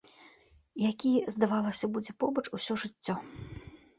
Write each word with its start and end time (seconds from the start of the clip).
Які, 0.91 1.09
здавалася, 1.35 1.85
будзе 1.97 2.11
побач 2.23 2.45
усё 2.59 2.79
жыццё. 2.85 3.15